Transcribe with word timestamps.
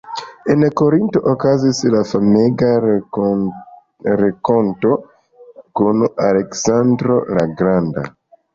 En 0.51 0.61
Korinto 0.79 1.19
okazis 1.31 1.81
la 1.95 2.01
famega 2.13 2.71
renkonto 2.87 4.97
kun 5.83 6.03
Aleksandro 6.31 7.23
la 7.37 7.45
Granda. 7.63 8.09